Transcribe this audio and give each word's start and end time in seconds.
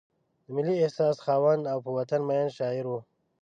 د 0.45 0.47
ملي 0.55 0.75
احساس 0.83 1.17
خاوند 1.25 1.63
او 1.71 1.77
په 1.85 1.89
وطن 1.97 2.21
مین 2.29 2.47
شاعر 2.57 2.85
و. 2.89 2.93